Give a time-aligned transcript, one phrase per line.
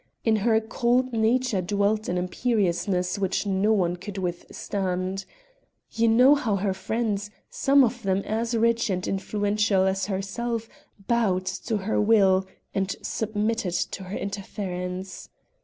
[0.23, 5.25] In her cold nature dwelt an imperiousness which no one could withstand.
[5.91, 10.67] You know how her friends, some of them as rich and influential as herself,
[11.07, 15.29] bowed to her will and submitted to her interference.